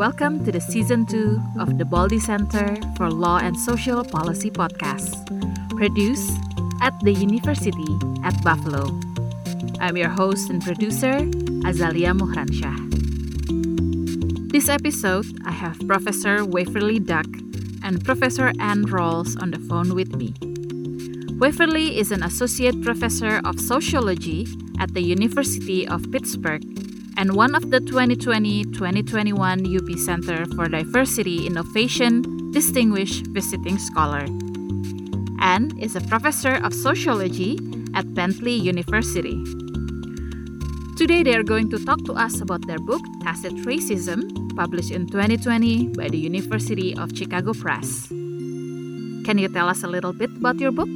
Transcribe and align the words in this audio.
Welcome 0.00 0.46
to 0.46 0.50
the 0.50 0.62
season 0.62 1.04
two 1.04 1.38
of 1.58 1.76
the 1.76 1.84
Baldy 1.84 2.18
Center 2.18 2.74
for 2.96 3.10
Law 3.10 3.36
and 3.36 3.54
Social 3.54 4.02
Policy 4.02 4.50
podcast, 4.50 5.12
produced 5.76 6.32
at 6.80 6.98
the 7.00 7.12
University 7.12 7.98
at 8.24 8.32
Buffalo. 8.42 8.98
I'm 9.78 9.98
your 9.98 10.08
host 10.08 10.48
and 10.48 10.62
producer, 10.64 11.20
Azalia 11.68 12.16
Mohransyah. 12.16 12.80
This 14.50 14.70
episode, 14.70 15.26
I 15.44 15.50
have 15.50 15.78
Professor 15.86 16.46
Waverly 16.46 16.98
Duck 16.98 17.28
and 17.84 18.02
Professor 18.02 18.52
Anne 18.58 18.86
Rawls 18.86 19.36
on 19.42 19.50
the 19.50 19.58
phone 19.68 19.94
with 19.94 20.16
me. 20.16 20.32
Waverly 21.36 21.98
is 21.98 22.10
an 22.10 22.22
associate 22.22 22.80
professor 22.80 23.42
of 23.44 23.60
sociology 23.60 24.46
at 24.78 24.94
the 24.94 25.02
University 25.02 25.86
of 25.86 26.10
Pittsburgh 26.10 26.79
and 27.20 27.36
one 27.36 27.54
of 27.54 27.70
the 27.70 27.80
2020 27.80 28.64
2021 28.72 29.76
UB 29.76 29.98
Center 29.98 30.46
for 30.56 30.68
Diversity 30.68 31.46
Innovation 31.46 32.50
Distinguished 32.50 33.26
Visiting 33.26 33.76
Scholar. 33.76 34.24
Anne 35.38 35.70
is 35.78 35.94
a 35.94 36.00
professor 36.00 36.54
of 36.64 36.72
sociology 36.72 37.58
at 37.92 38.14
Bentley 38.14 38.54
University. 38.54 39.36
Today, 40.96 41.22
they 41.22 41.36
are 41.36 41.42
going 41.42 41.68
to 41.68 41.84
talk 41.84 42.02
to 42.06 42.14
us 42.14 42.40
about 42.40 42.66
their 42.66 42.78
book, 42.78 43.02
Tacit 43.22 43.52
Racism, 43.68 44.56
published 44.56 44.90
in 44.90 45.06
2020 45.06 45.88
by 45.88 46.08
the 46.08 46.16
University 46.16 46.96
of 46.96 47.14
Chicago 47.14 47.52
Press. 47.52 48.08
Can 48.08 49.36
you 49.36 49.48
tell 49.48 49.68
us 49.68 49.82
a 49.82 49.88
little 49.88 50.14
bit 50.14 50.30
about 50.38 50.58
your 50.58 50.72
book? 50.72 50.88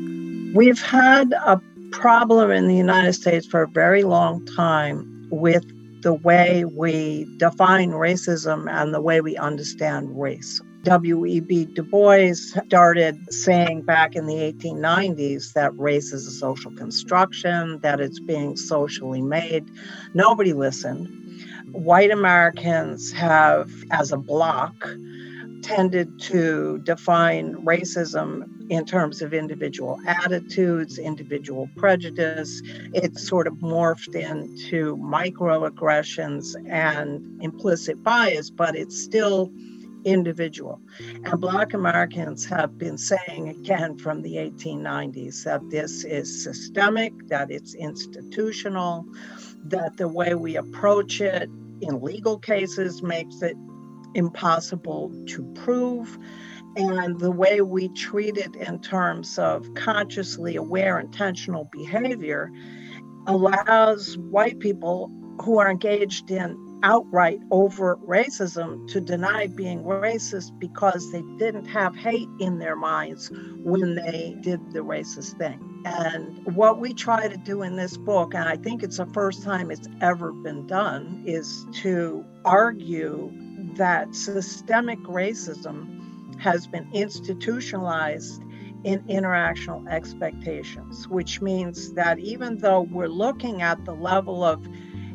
We've 0.55 0.81
had 0.81 1.35
a 1.45 1.61
problem 1.91 2.51
in 2.51 2.67
the 2.67 2.77
United 2.77 3.13
States 3.13 3.47
for 3.47 3.65
a 3.65 3.69
very 3.69 4.05
long 4.05 4.43
time 4.47 5.29
with 5.31 5.74
the 6.05 6.15
way 6.15 6.65
we 6.67 7.27
define 7.39 7.91
racism 7.91 8.71
and 8.71 8.93
the 8.95 9.01
way 9.01 9.23
we 9.23 9.37
understand 9.39 10.21
race. 10.21 10.61
W.E.B. 10.83 11.65
Du 11.75 11.83
Bois 11.83 12.35
started 12.35 13.17
saying 13.33 13.83
back 13.83 14.15
in 14.15 14.27
the 14.27 14.35
1890s 14.35 15.55
that 15.55 15.77
race 15.79 16.13
is 16.13 16.27
a 16.27 16.31
social 16.31 16.71
construction, 16.73 17.81
that 17.81 18.01
it's 18.01 18.21
being 18.21 18.55
socially 18.55 19.23
made. 19.23 19.65
Nobody 20.13 20.53
listened. 20.53 21.09
White 21.73 22.11
Americans 22.11 23.11
have, 23.13 23.71
as 23.91 24.13
a 24.13 24.19
block, 24.19 24.75
tended 25.65 26.21
to 26.21 26.79
define 26.85 27.55
racism 27.65 28.45
in 28.71 28.85
terms 28.85 29.23
of 29.23 29.33
individual 29.33 29.99
attitudes, 30.07 30.99
individual 30.99 31.71
prejudice. 31.77 32.61
It 32.93 33.17
sort 33.19 33.47
of 33.47 33.55
morphed 33.55 34.15
into 34.15 34.97
microaggressions 34.99 36.55
and 36.71 37.43
implicit 37.43 38.03
bias, 38.03 38.51
but 38.51 38.77
it's 38.77 39.03
still 39.03 39.51
individual. 40.05 40.81
And 41.25 41.41
Black 41.41 41.73
Americans 41.73 42.45
have 42.45 42.77
been 42.77 42.99
saying 42.99 43.49
again 43.49 43.97
from 43.97 44.21
the 44.21 44.35
1890s 44.35 45.45
that 45.45 45.63
this 45.71 46.05
is 46.05 46.45
systemic, 46.45 47.13
that 47.29 47.51
it's 47.51 47.75
institutional, 47.75 49.07
that 49.65 49.97
the 49.97 50.09
way 50.09 50.35
we 50.35 50.57
approach 50.57 51.23
it 51.23 51.49
in 51.81 52.03
legal 52.03 52.39
cases 52.39 53.03
makes 53.03 53.41
it 53.41 53.57
impossible 54.15 55.13
to 55.27 55.43
prove 55.55 56.19
and 56.77 57.21
the 57.21 57.31
way 57.31 57.61
we 57.61 57.89
treat 57.91 58.37
it 58.37 58.57
in 58.57 58.81
terms 58.81 59.39
of 59.39 59.73
consciously 59.75 60.57
aware 60.57 60.99
intentional 60.99 61.69
behavior 61.71 62.51
allows 63.27 64.19
white 64.19 64.59
people 64.59 65.11
who 65.41 65.59
are 65.59 65.71
engaged 65.71 66.31
in 66.31 66.59
outright 66.83 67.41
overt 67.51 67.99
racism 68.07 68.87
to 68.89 69.01
deny 69.01 69.47
being 69.47 69.83
racist 69.83 70.57
because 70.59 71.11
they 71.13 71.23
didn't 71.39 71.65
have 71.65 71.97
hate 71.97 72.29
in 72.41 72.59
their 72.59 72.77
minds 72.77 73.31
when 73.63 73.95
they 73.95 74.37
did 74.43 74.61
the 74.73 74.81
racist 74.81 75.39
thing. 75.39 75.83
And 75.87 76.55
what 76.55 76.81
we 76.81 76.93
try 76.93 77.27
to 77.27 77.37
do 77.39 77.63
in 77.63 77.77
this 77.77 77.97
book, 77.97 78.35
and 78.35 78.49
I 78.49 78.57
think 78.57 78.83
it's 78.83 78.99
the 78.99 79.07
first 79.07 79.43
time 79.43 79.71
it's 79.71 79.89
ever 80.01 80.33
been 80.33 80.67
done, 80.67 81.23
is 81.27 81.67
to 81.83 82.25
argue 82.45 83.33
that 83.77 84.15
systemic 84.15 84.99
racism 85.01 86.39
has 86.41 86.67
been 86.67 86.89
institutionalized 86.93 88.43
in 88.85 89.01
interactional 89.05 89.89
expectations, 89.89 91.09
which 91.09 91.41
means 91.41 91.95
that 91.95 92.19
even 92.19 92.59
though 92.59 92.83
we're 92.83 93.07
looking 93.09 93.63
at 93.63 93.85
the 93.85 93.95
level 93.95 94.45
of 94.45 94.67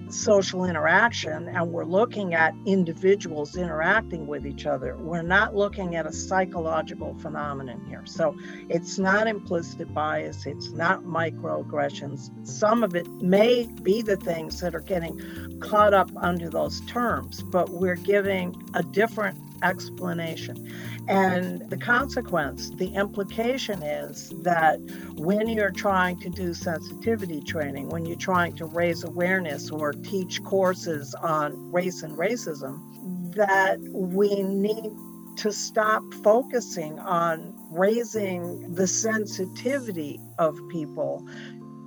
social 0.09 0.65
interaction 0.65 1.47
and 1.49 1.71
we're 1.71 1.85
looking 1.85 2.33
at 2.33 2.53
individuals 2.65 3.55
interacting 3.55 4.27
with 4.27 4.45
each 4.45 4.65
other, 4.65 4.97
we're 4.97 5.21
not 5.21 5.55
looking 5.55 5.95
at 5.95 6.05
a 6.05 6.11
psychological 6.11 7.15
phenomenon 7.19 7.83
here. 7.87 8.03
So 8.05 8.35
it's 8.69 8.97
not 8.99 9.27
implicit 9.27 9.93
bias, 9.93 10.45
it's 10.45 10.71
not 10.71 11.03
microaggressions. 11.03 12.47
Some 12.47 12.83
of 12.83 12.95
it 12.95 13.07
may 13.21 13.67
be 13.83 14.01
the 14.01 14.17
things 14.17 14.59
that 14.61 14.75
are 14.75 14.81
getting 14.81 15.59
caught 15.59 15.93
up 15.93 16.11
under 16.17 16.49
those 16.49 16.81
terms, 16.81 17.43
but 17.43 17.69
we're 17.69 17.95
giving 17.95 18.55
a 18.73 18.83
different 18.83 19.48
explanation. 19.63 20.71
And 21.07 21.69
the 21.69 21.77
consequence, 21.77 22.69
the 22.71 22.93
implication 22.95 23.81
is 23.83 24.31
that 24.43 24.79
when 25.15 25.47
you're 25.47 25.71
trying 25.71 26.19
to 26.21 26.29
do 26.29 26.53
sensitivity 26.53 27.41
training, 27.41 27.89
when 27.89 28.05
you're 28.05 28.17
trying 28.17 28.55
to 28.57 28.65
raise 28.65 29.03
awareness 29.03 29.71
or 29.71 29.93
teach 29.93 30.43
courses 30.43 31.15
on 31.15 31.71
race 31.71 32.03
and 32.03 32.17
racism, 32.17 33.33
that 33.35 33.79
we 33.91 34.43
need 34.43 34.91
to 35.37 35.51
stop 35.53 36.03
focusing 36.23 36.99
on 36.99 37.53
raising 37.71 38.73
the 38.73 38.85
sensitivity 38.85 40.19
of 40.37 40.59
people 40.69 41.25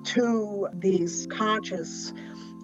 to 0.04 0.68
these 0.74 1.26
conscious 1.30 2.12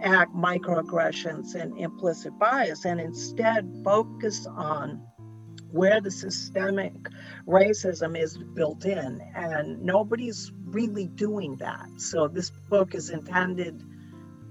act 0.03 0.35
microaggressions 0.35 1.55
and 1.55 1.79
implicit 1.79 2.39
bias 2.39 2.85
and 2.85 3.01
instead 3.01 3.69
focus 3.85 4.47
on 4.47 5.03
where 5.71 6.01
the 6.01 6.11
systemic 6.11 6.95
racism 7.47 8.19
is 8.19 8.39
built 8.39 8.85
in, 8.85 9.21
and 9.35 9.81
nobody's 9.83 10.51
really 10.65 11.07
doing 11.09 11.57
that. 11.57 11.89
So, 11.99 12.29
this 12.29 12.51
book 12.71 12.95
is 12.95 13.11
intended 13.11 13.85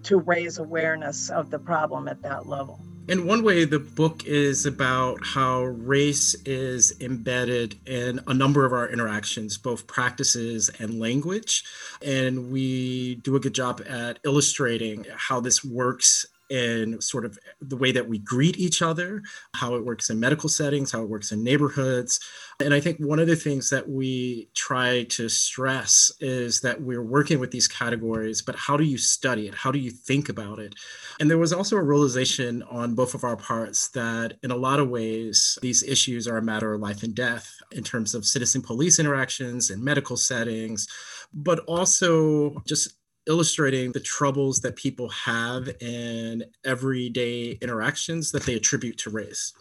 to 0.03 0.17
raise 0.17 0.59
awareness 0.59 1.29
of 1.29 1.49
the 1.49 1.59
problem 1.59 2.07
at 2.07 2.21
that 2.21 2.47
level. 2.47 2.79
In 3.07 3.25
one 3.25 3.41
way, 3.41 3.63
the 3.63 3.79
book 3.79 4.25
is 4.25 4.65
about 4.65 5.19
how 5.23 5.63
race 5.63 6.35
is 6.45 6.93
embedded 6.99 7.79
in 7.87 8.19
a 8.27 8.33
number 8.33 8.65
of 8.65 8.73
our 8.73 8.89
interactions, 8.89 9.57
both 9.57 9.87
practices 9.87 10.69
and 10.77 10.99
language. 10.99 11.63
And 12.01 12.51
we 12.51 13.15
do 13.15 13.37
a 13.37 13.39
good 13.39 13.55
job 13.55 13.81
at 13.87 14.19
illustrating 14.25 15.05
how 15.15 15.39
this 15.39 15.63
works 15.63 16.25
in 16.49 16.99
sort 17.01 17.25
of 17.25 17.37
the 17.61 17.77
way 17.77 17.91
that 17.91 18.07
we 18.07 18.19
greet 18.19 18.57
each 18.57 18.81
other, 18.81 19.21
how 19.53 19.75
it 19.75 19.85
works 19.85 20.09
in 20.09 20.19
medical 20.19 20.49
settings, 20.49 20.91
how 20.91 21.01
it 21.01 21.09
works 21.09 21.31
in 21.31 21.43
neighborhoods. 21.43 22.19
And 22.59 22.73
I 22.73 22.79
think 22.79 22.99
one 22.99 23.19
of 23.19 23.27
the 23.27 23.35
things 23.35 23.69
that 23.69 23.87
we 23.87 24.49
try 24.55 25.03
to 25.09 25.29
stress 25.29 26.11
is 26.19 26.61
that 26.61 26.81
we're 26.81 27.03
working 27.03 27.39
with 27.39 27.51
these 27.51 27.67
categories, 27.67 28.41
but 28.41 28.55
how 28.55 28.77
do 28.77 28.83
you 28.83 28.97
study 28.97 29.47
it? 29.47 29.55
How 29.55 29.71
do 29.71 29.79
you 29.79 29.91
think 29.91 30.29
about 30.29 30.59
it? 30.59 30.75
And 31.19 31.29
there 31.29 31.37
was 31.37 31.53
also 31.53 31.75
a 31.75 31.83
realization 31.83 32.63
on 32.63 32.95
both 32.95 33.13
of 33.13 33.23
our 33.23 33.37
parts 33.37 33.89
that 33.89 34.37
in 34.43 34.51
a 34.51 34.55
lot 34.55 34.79
of 34.79 34.89
ways, 34.89 35.57
these 35.61 35.83
issues 35.83 36.27
are 36.27 36.37
a 36.37 36.41
matter 36.41 36.73
of 36.73 36.81
life 36.81 37.03
and 37.03 37.13
death 37.13 37.53
in 37.71 37.83
terms 37.83 38.13
of 38.15 38.25
citizen 38.25 38.61
police 38.61 38.99
interactions 38.99 39.69
and 39.69 39.83
medical 39.83 40.17
settings, 40.17 40.87
but 41.33 41.59
also 41.67 42.61
just 42.65 42.93
illustrating 43.27 43.91
the 43.91 43.99
troubles 43.99 44.61
that 44.61 44.75
people 44.75 45.09
have 45.09 45.69
in 45.81 46.45
everyday 46.65 47.57
interactions 47.61 48.31
that 48.31 48.43
they 48.43 48.55
attribute 48.55 48.97
to 48.97 49.09
race. 49.09 49.53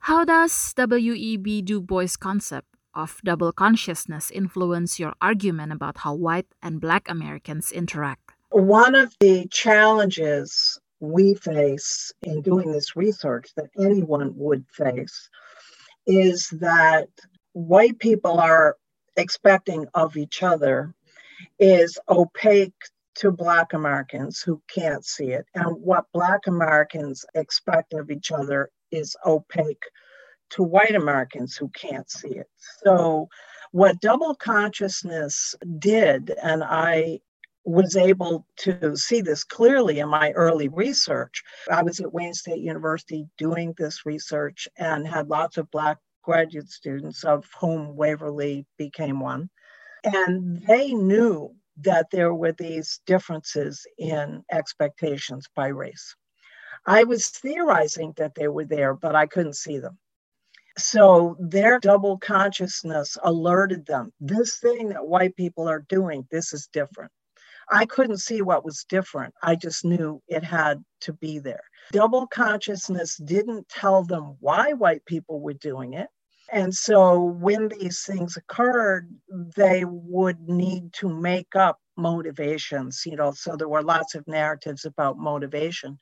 How 0.00 0.24
does 0.24 0.74
W.E.B. 0.74 1.62
Du 1.62 1.80
Bois' 1.80 2.16
concept 2.18 2.66
of 2.94 3.20
double 3.24 3.52
consciousness 3.52 4.30
influence 4.30 4.98
your 4.98 5.14
argument 5.20 5.72
about 5.72 5.98
how 5.98 6.14
white 6.14 6.46
and 6.62 6.80
black 6.80 7.08
Americans 7.08 7.72
interact? 7.72 8.32
One 8.50 8.94
of 8.94 9.14
the 9.20 9.46
challenges 9.50 10.78
we 11.00 11.34
face 11.34 12.12
in 12.22 12.42
doing 12.42 12.70
this 12.70 12.96
research 12.96 13.52
that 13.56 13.70
anyone 13.78 14.32
would 14.36 14.64
face 14.70 15.30
is 16.06 16.48
that 16.50 17.08
white 17.52 17.98
people 17.98 18.38
are 18.38 18.76
expecting 19.16 19.86
of 19.94 20.16
each 20.16 20.42
other 20.42 20.94
is 21.58 21.98
opaque 22.08 22.74
to 23.16 23.30
Black 23.30 23.72
Americans 23.72 24.40
who 24.40 24.62
can't 24.72 25.04
see 25.04 25.32
it. 25.32 25.46
And 25.54 25.76
what 25.82 26.06
Black 26.12 26.46
Americans 26.46 27.24
expect 27.34 27.92
of 27.92 28.10
each 28.10 28.30
other 28.32 28.70
is 28.90 29.16
opaque 29.26 29.82
to 30.50 30.62
white 30.62 30.94
Americans 30.94 31.56
who 31.56 31.68
can't 31.68 32.10
see 32.10 32.36
it. 32.36 32.48
So, 32.84 33.28
what 33.72 34.00
double 34.00 34.34
consciousness 34.34 35.54
did, 35.78 36.34
and 36.42 36.62
I 36.62 37.20
was 37.64 37.96
able 37.96 38.46
to 38.56 38.96
see 38.96 39.20
this 39.20 39.44
clearly 39.44 40.00
in 40.00 40.08
my 40.08 40.32
early 40.32 40.68
research. 40.68 41.42
I 41.70 41.82
was 41.82 42.00
at 42.00 42.12
Wayne 42.12 42.34
State 42.34 42.60
University 42.60 43.26
doing 43.38 43.72
this 43.78 44.04
research 44.04 44.68
and 44.76 45.06
had 45.06 45.28
lots 45.28 45.56
of 45.56 45.70
Black 45.70 45.98
graduate 46.22 46.68
students, 46.68 47.24
of 47.24 47.46
whom 47.60 47.96
Waverly 47.96 48.66
became 48.78 49.20
one. 49.20 49.48
And 50.04 50.60
they 50.66 50.92
knew 50.92 51.54
that 51.78 52.06
there 52.10 52.34
were 52.34 52.52
these 52.52 53.00
differences 53.06 53.86
in 53.98 54.42
expectations 54.50 55.46
by 55.54 55.68
race. 55.68 56.14
I 56.86 57.04
was 57.04 57.28
theorizing 57.28 58.12
that 58.16 58.34
they 58.34 58.48
were 58.48 58.64
there, 58.64 58.94
but 58.94 59.14
I 59.14 59.26
couldn't 59.26 59.56
see 59.56 59.78
them. 59.78 59.98
So 60.78 61.36
their 61.38 61.78
double 61.78 62.18
consciousness 62.18 63.16
alerted 63.22 63.86
them 63.86 64.12
this 64.20 64.58
thing 64.58 64.88
that 64.88 65.06
white 65.06 65.36
people 65.36 65.68
are 65.68 65.84
doing, 65.88 66.26
this 66.30 66.52
is 66.52 66.68
different. 66.72 67.12
I 67.70 67.86
couldn't 67.86 68.18
see 68.18 68.42
what 68.42 68.64
was 68.64 68.84
different. 68.88 69.34
I 69.42 69.54
just 69.54 69.84
knew 69.84 70.20
it 70.28 70.44
had 70.44 70.82
to 71.02 71.12
be 71.12 71.38
there. 71.38 71.62
Double 71.92 72.26
consciousness 72.26 73.16
didn't 73.16 73.68
tell 73.68 74.02
them 74.02 74.36
why 74.40 74.72
white 74.72 75.04
people 75.04 75.40
were 75.40 75.54
doing 75.54 75.94
it. 75.94 76.08
And 76.52 76.74
so 76.74 77.18
when 77.18 77.68
these 77.68 78.02
things 78.02 78.36
occurred, 78.36 79.08
they 79.56 79.84
would 79.86 80.38
need 80.48 80.92
to 80.94 81.08
make 81.08 81.56
up 81.56 81.78
motivations, 81.96 83.02
you 83.06 83.16
know, 83.16 83.32
so 83.32 83.56
there 83.56 83.68
were 83.68 83.82
lots 83.82 84.14
of 84.14 84.28
narratives 84.28 84.84
about 84.84 85.16
motivation. 85.16 85.98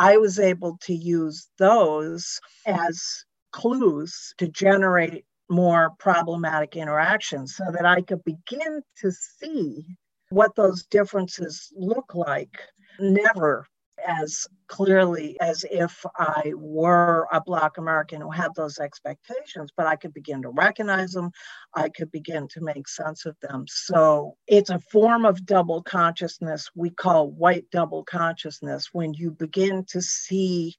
I 0.00 0.16
was 0.16 0.40
able 0.40 0.76
to 0.82 0.94
use 0.94 1.48
those 1.58 2.40
as 2.66 3.24
clues 3.52 4.34
to 4.38 4.48
generate 4.48 5.24
more 5.48 5.92
problematic 6.00 6.74
interactions 6.74 7.54
so 7.54 7.64
that 7.72 7.86
I 7.86 8.00
could 8.00 8.24
begin 8.24 8.82
to 9.02 9.12
see 9.12 9.84
what 10.30 10.56
those 10.56 10.84
differences 10.86 11.68
look 11.76 12.14
like, 12.14 12.58
never 12.98 13.66
as 14.06 14.46
clearly 14.68 15.38
as 15.40 15.64
if 15.70 16.04
I 16.16 16.52
were 16.54 17.26
a 17.32 17.40
Black 17.40 17.78
American 17.78 18.20
who 18.20 18.30
had 18.30 18.54
those 18.54 18.78
expectations, 18.78 19.70
but 19.76 19.86
I 19.86 19.96
could 19.96 20.14
begin 20.14 20.42
to 20.42 20.48
recognize 20.50 21.12
them. 21.12 21.30
I 21.74 21.88
could 21.88 22.10
begin 22.10 22.48
to 22.48 22.60
make 22.60 22.88
sense 22.88 23.26
of 23.26 23.36
them. 23.40 23.64
So 23.68 24.36
it's 24.46 24.70
a 24.70 24.78
form 24.78 25.24
of 25.24 25.46
double 25.46 25.82
consciousness 25.82 26.70
we 26.74 26.90
call 26.90 27.30
white 27.30 27.66
double 27.70 28.04
consciousness 28.04 28.88
when 28.92 29.14
you 29.14 29.30
begin 29.30 29.84
to 29.90 30.00
see 30.00 30.74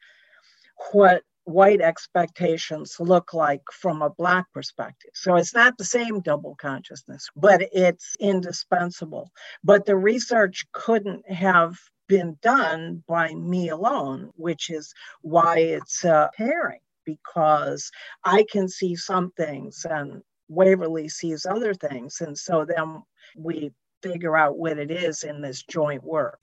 what 0.91 1.23
white 1.45 1.81
expectations 1.81 2.95
look 2.99 3.33
like 3.33 3.61
from 3.71 4.01
a 4.01 4.09
Black 4.09 4.45
perspective. 4.53 5.11
So 5.13 5.35
it's 5.35 5.53
not 5.53 5.77
the 5.77 5.83
same 5.83 6.21
double 6.21 6.55
consciousness, 6.55 7.27
but 7.35 7.61
it's 7.73 8.15
indispensable. 8.19 9.29
But 9.63 9.85
the 9.85 9.97
research 9.97 10.65
couldn't 10.71 11.29
have 11.29 11.77
been 12.07 12.37
done 12.41 13.03
by 13.07 13.33
me 13.33 13.69
alone, 13.69 14.31
which 14.35 14.69
is 14.69 14.93
why 15.21 15.59
it's 15.59 16.03
a 16.03 16.29
pairing, 16.37 16.81
because 17.05 17.91
I 18.23 18.45
can 18.51 18.67
see 18.67 18.95
some 18.95 19.31
things 19.37 19.85
and 19.89 20.21
Waverly 20.49 21.09
sees 21.09 21.45
other 21.45 21.73
things. 21.73 22.21
And 22.21 22.37
so 22.37 22.65
then 22.65 23.03
we 23.35 23.71
figure 24.01 24.37
out 24.37 24.57
what 24.57 24.77
it 24.77 24.91
is 24.91 25.23
in 25.23 25.41
this 25.41 25.63
joint 25.63 26.03
work. 26.03 26.39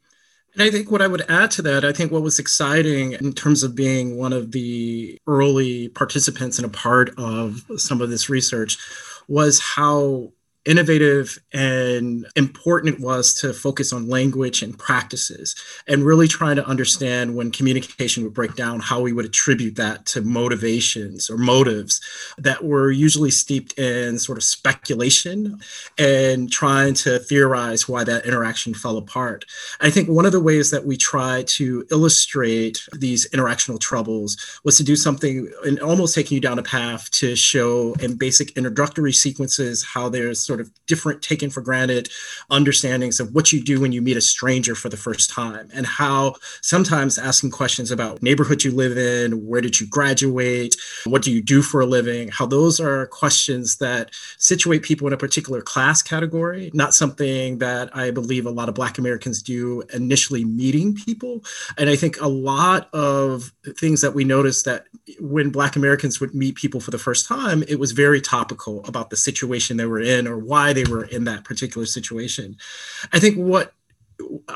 And 0.55 0.63
I 0.63 0.71
think 0.71 0.91
what 0.91 1.03
I 1.03 1.07
would 1.07 1.31
add 1.31 1.53
to 1.53 1.63
that, 1.63 1.85
I 1.85 1.93
think 1.93 2.11
what 2.11 2.23
was 2.23 2.41
exciting 2.41 3.13
in 3.13 3.33
terms 3.35 3.63
of 3.63 3.77
being 3.77 4.17
one 4.17 4.33
of 4.33 4.51
the 4.51 5.17
early 5.29 5.89
participants 5.91 6.59
and 6.59 6.67
a 6.67 6.71
part 6.71 7.11
of 7.19 7.65
some 7.77 8.01
of 8.01 8.11
this 8.11 8.29
research 8.29 8.77
was 9.29 9.61
how 9.61 10.33
innovative 10.67 11.39
and 11.55 12.27
important 12.37 12.95
it 12.95 13.01
was 13.01 13.33
to 13.33 13.53
focus 13.55 13.95
on 13.95 14.09
language 14.09 14.63
and 14.63 14.79
practices 14.79 15.55
and 15.87 16.05
really 16.05 16.29
trying 16.29 16.57
to 16.57 16.67
understand 16.67 17.35
when 17.35 17.51
communication 17.51 18.23
would 18.23 18.35
break 18.35 18.55
down 18.57 18.79
how 18.79 19.01
we 19.01 19.13
would 19.13 19.25
attribute 19.25 19.77
that 19.77 20.05
to 20.05 20.21
motivations 20.21 21.31
or 21.31 21.39
motives 21.39 22.01
that 22.37 22.63
were 22.63 22.91
usually 22.91 23.31
steeped 23.31 23.79
in 23.79 24.19
sort 24.19 24.37
of 24.37 24.45
speculation 24.45 25.59
and 25.97 26.53
trying 26.53 26.93
to 26.93 27.19
theorize 27.21 27.89
why 27.89 28.05
that 28.05 28.27
interaction 28.27 28.75
fell 28.75 28.99
apart. 28.99 29.47
I 29.81 29.89
think 29.89 30.11
one 30.11 30.27
of 30.27 30.33
the 30.33 30.43
ways 30.43 30.71
that 30.71 30.85
we 30.85 30.99
try 30.99 31.43
to 31.47 31.87
illustrate 31.91 32.87
these 32.93 33.27
interactional 33.31 33.81
troubles 33.81 34.37
was 34.63 34.77
to 34.77 34.85
do 34.85 34.95
something 34.95 35.51
and 35.65 35.81
almost 35.81 36.15
taking 36.15 36.35
you 36.35 36.41
down 36.41 36.59
a 36.59 36.63
path 36.63 37.11
to 37.13 37.35
show 37.35 37.95
in 37.95 38.17
basic 38.17 38.57
introductory 38.59 39.13
sequences 39.13 39.85
how 39.85 40.11
there's 40.11 40.50
sort 40.51 40.61
of 40.61 40.69
different 40.89 41.23
taken 41.23 41.49
for 41.49 41.61
granted 41.61 42.09
understandings 42.51 43.21
of 43.21 43.33
what 43.33 43.53
you 43.53 43.63
do 43.63 43.81
when 43.81 43.93
you 43.93 44.03
meet 44.03 44.17
a 44.17 44.21
stranger 44.21 44.75
for 44.75 44.89
the 44.89 44.97
first 44.97 45.31
time 45.31 45.69
and 45.73 45.87
how 45.87 46.35
sometimes 46.61 47.19
asking 47.19 47.53
questions 47.53 47.93
about 47.93 48.21
neighborhood 48.21 48.65
you 48.65 48.73
live 48.73 48.99
in 48.99 49.47
where 49.47 49.61
did 49.61 49.79
you 49.79 49.87
graduate 49.87 50.75
what 51.05 51.23
do 51.23 51.31
you 51.31 51.41
do 51.41 51.63
for 51.63 51.81
a 51.81 51.87
living 51.87 52.27
how 52.33 52.45
those 52.45 52.81
are 52.81 53.07
questions 53.07 53.77
that 53.77 54.11
situate 54.39 54.83
people 54.83 55.07
in 55.07 55.13
a 55.13 55.17
particular 55.17 55.61
class 55.63 56.03
category 56.03 56.69
not 56.75 56.95
something 56.95 57.59
that 57.59 57.95
i 57.97 58.11
believe 58.11 58.45
a 58.45 58.51
lot 58.51 58.69
of 58.69 58.75
black 58.75 58.99
americans 58.99 59.41
do 59.41 59.85
initially 59.95 60.45
meeting 60.45 60.97
people. 60.97 61.45
And 61.79 61.89
i 61.89 61.95
think 61.95 62.21
a 62.21 62.27
lot 62.27 62.93
of 62.93 63.53
things 63.79 64.01
that 64.01 64.15
we 64.15 64.25
noticed 64.25 64.65
that 64.65 64.87
when 65.21 65.51
black 65.51 65.77
americans 65.77 66.19
would 66.21 66.35
meet 66.35 66.57
people 66.57 66.81
for 66.81 66.91
the 66.91 66.99
first 66.99 67.29
time 67.29 67.63
it 67.69 67.79
was 67.79 67.93
very 67.93 68.21
topical 68.21 68.85
about 68.87 69.11
the 69.11 69.17
situation 69.17 69.77
they 69.77 69.87
were 69.87 70.01
in 70.01 70.27
or 70.27 70.40
why 70.41 70.73
they 70.73 70.85
were 70.85 71.05
in 71.05 71.25
that 71.25 71.45
particular 71.45 71.87
situation. 71.87 72.57
I 73.13 73.19
think 73.19 73.37
what 73.37 73.73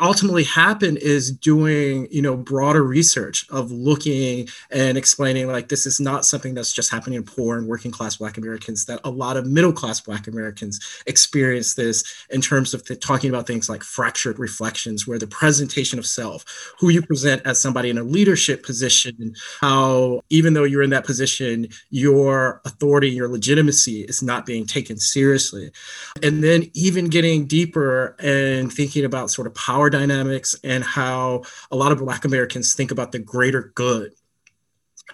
ultimately 0.01 0.45
happen 0.45 0.97
is 0.97 1.31
doing 1.31 2.09
you 2.11 2.23
know 2.23 2.37
broader 2.37 2.83
research 2.83 3.47
of 3.51 3.71
looking 3.71 4.49
and 4.71 4.97
explaining 4.99 5.47
like 5.47 5.69
this 5.69 5.87
is 5.87 6.01
not 6.01 6.25
something 6.25 6.55
that's 6.55 6.73
just 6.73 6.91
happening 6.91 7.17
in 7.17 7.23
poor 7.23 7.57
and 7.57 7.67
working 7.67 7.91
class 7.91 8.17
black 8.17 8.37
americans 8.37 8.87
that 8.87 9.01
a 9.05 9.11
lot 9.11 9.37
of 9.37 9.47
middle 9.47 9.73
class 9.73 10.01
black 10.01 10.27
americans 10.27 10.81
experience 11.07 11.75
this 11.75 12.27
in 12.31 12.41
terms 12.41 12.75
of 12.75 12.85
the, 12.85 12.97
talking 12.97 13.31
about 13.31 13.47
things 13.47 13.69
like 13.69 13.83
fractured 13.83 14.39
reflections 14.39 15.07
where 15.07 15.19
the 15.19 15.27
presentation 15.27 15.99
of 15.99 16.07
self 16.07 16.45
who 16.79 16.89
you 16.89 17.03
present 17.03 17.41
as 17.45 17.61
somebody 17.61 17.91
in 17.91 17.99
a 17.99 18.03
leadership 18.03 18.65
position 18.65 19.35
how 19.61 20.21
even 20.31 20.55
though 20.55 20.65
you're 20.65 20.83
in 20.83 20.91
that 20.91 21.05
position 21.05 21.67
your 21.91 22.61
authority 22.65 23.11
your 23.11 23.29
legitimacy 23.29 24.03
is 24.03 24.23
not 24.23 24.47
being 24.47 24.67
taken 24.67 24.99
seriously. 24.99 25.71
And 26.23 26.43
then 26.43 26.71
even 26.75 27.09
getting 27.09 27.47
deeper 27.47 28.17
and 28.19 28.73
thinking 28.73 29.05
about 29.05 29.31
sort 29.31 29.47
of 29.47 29.54
power 29.55 29.91
dynamics 29.91 30.55
and 30.65 30.85
how 30.85 31.43
a 31.71 31.77
lot 31.77 31.93
of 31.93 31.99
Black 31.99 32.25
Americans 32.25 32.75
think 32.75 32.91
about 32.91 33.13
the 33.13 33.19
greater 33.19 33.73
good 33.75 34.13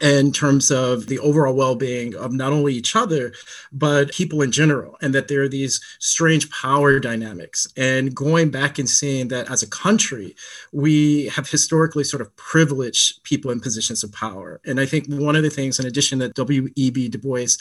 in 0.01 0.33
terms 0.33 0.71
of 0.71 1.09
the 1.09 1.19
overall 1.19 1.55
well-being 1.55 2.15
of 2.15 2.33
not 2.33 2.53
only 2.53 2.73
each 2.73 2.97
other 2.97 3.33
but 3.73 4.11
people 4.13 4.41
in 4.41 4.51
general 4.51 4.97
and 5.03 5.15
that 5.15 5.29
there 5.29 5.43
are 5.43 5.49
these 5.49 5.81
strange 5.99 6.49
power 6.51 6.99
dynamics. 6.99 7.67
And 7.77 8.15
going 8.15 8.51
back 8.51 8.79
and 8.79 8.89
seeing 8.89 9.29
that 9.29 9.51
as 9.51 9.63
a 9.63 9.69
country 9.69 10.35
we 10.73 11.27
have 11.29 11.49
historically 11.49 12.05
sort 12.05 12.23
of 12.23 12.35
privileged 12.37 13.23
people 13.25 13.51
in 13.51 13.61
positions 13.61 14.03
of 14.03 14.13
power. 14.13 14.61
And 14.65 14.81
i 14.81 14.87
think 14.87 15.07
one 15.07 15.37
of 15.37 15.43
the 15.43 15.51
things 15.51 15.79
in 15.79 15.87
addition 15.87 16.19
that 16.21 16.35
w.e.b 16.35 17.09
du 17.09 17.19
bois 17.19 17.57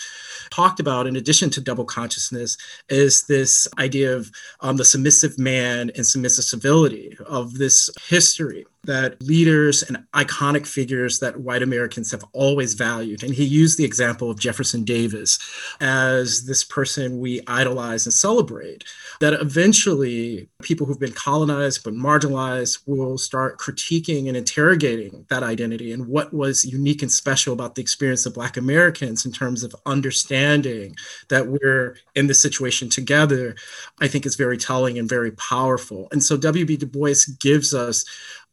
talked 0.50 0.80
about 0.80 1.08
in 1.08 1.16
addition 1.16 1.50
to 1.52 1.62
double 1.62 1.86
consciousness 1.86 2.58
is 2.90 3.26
this 3.28 3.68
idea 3.78 4.16
of 4.16 4.32
um, 4.62 4.78
the 4.78 4.86
submissive 4.86 5.38
man 5.38 5.92
and 5.96 6.06
submissive 6.06 6.46
civility 6.46 7.18
of 7.26 7.58
this 7.58 7.90
history 8.08 8.66
that 8.84 9.22
leaders 9.22 9.84
and 9.84 9.98
iconic 10.14 10.66
figures 10.66 11.20
that 11.20 11.42
white 11.42 11.62
Americans 11.62 12.12
have 12.12 12.24
always 12.34 12.74
valued. 12.74 13.24
And 13.24 13.34
he 13.34 13.44
used 13.44 13.78
the 13.78 13.86
example 13.86 14.32
of 14.32 14.40
Jefferson 14.40 14.84
Davis 14.84 15.38
as 15.82 16.46
this 16.46 16.64
person 16.64 17.20
we 17.20 17.42
idolize 17.48 18.06
and 18.06 18.14
celebrate. 18.14 18.86
That 19.20 19.34
eventually 19.34 20.50
people 20.62 20.86
who've 20.86 21.00
been 21.00 21.12
colonized 21.12 21.84
but 21.84 21.94
marginalized 21.94 22.80
will 22.86 23.18
start 23.18 23.60
critiquing 23.60 24.28
and 24.28 24.38
interrogating 24.38 25.26
that 25.30 25.44
identity 25.44 25.92
and 25.92 26.08
what 26.08 26.34
was 26.34 26.66
unique 26.66 27.02
and 27.02 27.12
special 27.12 27.54
about 27.54 27.76
the 27.76 27.82
experience 27.82 28.26
of 28.26 28.34
Black 28.34 28.56
Americans 28.56 29.26
in 29.26 29.32
terms 29.32 29.64
of 29.64 29.76
understanding 29.86 30.96
that 31.28 31.48
we're 31.48 31.98
in 32.16 32.28
this 32.28 32.42
situation 32.42 32.90
together, 32.90 33.56
I 34.00 34.08
think 34.08 34.26
is 34.26 34.36
very 34.36 34.58
telling 34.58 34.98
and 34.98 35.08
very 35.10 35.32
powerful. 35.32 36.08
And 36.12 36.24
so 36.24 36.38
W.B. 36.38 36.78
Du 36.78 36.86
Bois 36.86 37.16
gives 37.40 37.74
us 37.74 38.06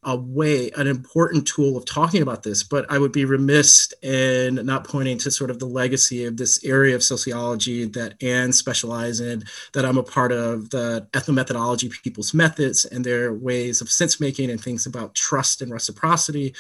a 0.07 0.17
way, 0.17 0.71
an 0.77 0.87
important 0.87 1.47
tool 1.49 1.77
of 1.77 1.85
talking 1.85 2.23
about 2.23 2.45
this. 2.45 2.63
But 2.63 2.87
I 2.89 2.99
would 2.99 3.11
be 3.11 3.25
remiss 3.25 3.93
in 4.03 4.55
not 4.65 4.87
pointing 4.87 5.19
to 5.19 5.33
sort 5.33 5.51
of 5.51 5.59
the 5.59 5.67
legacy 5.67 6.25
of 6.25 6.37
this 6.37 6.65
area 6.65 6.95
of 6.95 7.03
sociology 7.03 7.85
that 7.87 8.15
Anne 8.23 8.53
specializes 8.53 9.21
in, 9.21 9.45
that 9.73 9.85
I'm 9.85 9.99
a 9.99 10.05
part 10.05 10.31
of, 10.31 10.71
the 10.71 11.07
ethnomethodology 11.13 11.91
people's 12.03 12.33
methods 12.33 12.85
and 12.85 13.05
their 13.05 13.35
ways 13.35 13.81
of 13.81 13.91
sense 13.91 14.21
making 14.21 14.49
and 14.49 14.61
things 14.61 14.87
about 14.87 15.15
trust 15.15 15.61
and 15.61 15.73
reciprocity. 15.73 16.55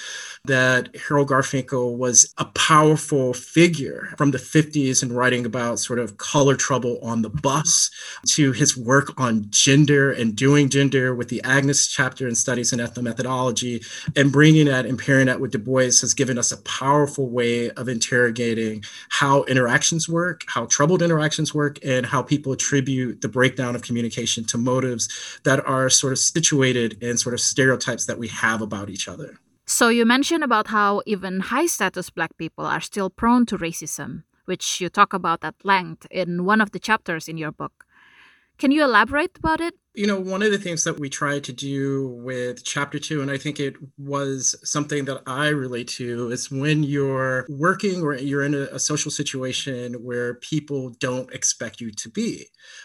That 0.44 0.94
Harold 0.96 1.28
Garfinkel 1.28 1.96
was 1.96 2.34
a 2.38 2.46
powerful 2.46 3.32
figure 3.32 4.12
from 4.18 4.32
the 4.32 4.38
50s 4.38 5.04
in 5.04 5.12
writing 5.12 5.46
about 5.46 5.78
sort 5.78 6.00
of 6.00 6.16
color 6.16 6.56
trouble 6.56 6.98
on 7.00 7.22
the 7.22 7.30
bus 7.30 7.90
to 8.30 8.50
his 8.50 8.76
work 8.76 9.12
on 9.20 9.46
gender 9.50 10.10
and 10.10 10.34
doing 10.34 10.68
gender 10.68 11.14
with 11.14 11.28
the 11.28 11.42
Agnes 11.44 11.86
chapter 11.86 12.26
in 12.26 12.34
Studies 12.34 12.72
in 12.72 12.80
Ethnomethodology 12.80 13.36
and 14.16 14.33
bringing 14.33 14.66
that 14.66 14.87
and 14.87 14.99
pairing 14.99 15.26
that 15.26 15.40
with 15.40 15.52
Du 15.52 15.59
Bois 15.59 16.00
has 16.00 16.14
given 16.14 16.38
us 16.38 16.52
a 16.52 16.57
powerful 16.62 17.28
way 17.28 17.71
of 17.71 17.88
interrogating 17.88 18.85
how 19.11 19.45
interactions 19.45 20.09
work, 20.09 20.43
how 20.49 20.66
troubled 20.66 21.02
interactions 21.02 21.55
work, 21.55 21.78
and 21.85 22.07
how 22.07 22.23
people 22.23 22.52
attribute 22.52 23.21
the 23.21 23.28
breakdown 23.28 23.75
of 23.75 23.83
communication 23.83 24.45
to 24.45 24.59
motives 24.59 25.09
that 25.45 25.64
are 25.66 25.88
sort 25.90 26.12
of 26.12 26.19
situated 26.19 27.02
in 27.02 27.16
sort 27.16 27.35
of 27.35 27.40
stereotypes 27.40 28.07
that 28.07 28.19
we 28.19 28.28
have 28.28 28.62
about 28.62 28.90
each 28.90 29.09
other. 29.09 29.38
So 29.66 29.88
you 29.88 30.07
mentioned 30.07 30.45
about 30.45 30.69
how 30.69 31.02
even 31.07 31.40
high 31.40 31.66
status 31.66 32.09
black 32.11 32.37
people 32.38 32.64
are 32.64 32.81
still 32.81 33.11
prone 33.11 33.47
to 33.47 33.59
racism, 33.59 34.23
which 34.45 34.81
you 34.81 34.88
talk 34.88 35.12
about 35.12 35.43
at 35.43 35.57
length 35.64 36.07
in 36.11 36.45
one 36.45 36.61
of 36.61 36.71
the 36.71 36.78
chapters 36.78 37.28
in 37.28 37.37
your 37.37 37.50
book. 37.50 37.85
Can 38.59 38.71
you 38.71 38.85
elaborate 38.85 39.37
about 39.38 39.61
it? 39.61 39.75
You 39.96 40.06
know, 40.06 40.20
one 40.20 40.42
of 40.42 40.50
the 40.50 40.58
things 40.58 40.84
that 40.84 41.00
we 41.00 41.08
try 41.08 41.38
to 41.38 41.52
do 41.54 42.08
with 42.22 42.62
chapter 42.64 42.98
two, 42.98 43.22
and 43.22 43.30
I 43.30 43.38
think 43.38 43.58
it 43.58 43.76
was 43.96 44.54
something 44.62 45.06
that 45.06 45.22
I 45.26 45.48
relate 45.48 45.88
to, 45.88 46.30
is 46.30 46.50
when 46.50 46.82
you're 46.82 47.46
working 47.48 48.02
or 48.02 48.14
you're 48.14 48.42
in 48.42 48.54
a, 48.54 48.68
a, 48.72 48.78
social 48.78 49.10
situation 49.10 49.94
where 49.94 50.34
people 50.34 50.90
don't 51.00 51.32
expect 51.32 51.80
you 51.80 51.90
to 51.92 52.10
be. 52.10 52.44